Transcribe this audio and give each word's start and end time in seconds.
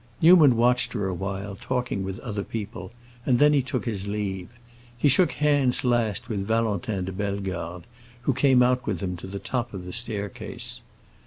Newman 0.19 0.57
watched 0.57 0.93
her 0.93 1.07
a 1.07 1.13
while, 1.13 1.55
talking 1.55 2.03
with 2.03 2.17
other 2.21 2.41
people, 2.43 2.91
and 3.23 3.37
then 3.37 3.53
he 3.53 3.61
took 3.61 3.85
his 3.85 4.07
leave. 4.07 4.49
He 4.97 5.07
shook 5.07 5.33
hands 5.33 5.85
last 5.85 6.27
with 6.27 6.43
Valentin 6.47 7.05
de 7.05 7.11
Bellegarde, 7.11 7.85
who 8.21 8.33
came 8.33 8.63
out 8.63 8.87
with 8.87 8.99
him 8.99 9.15
to 9.17 9.27
the 9.27 9.37
top 9.37 9.75
of 9.75 9.85
the 9.85 9.93
staircase. 9.93 10.81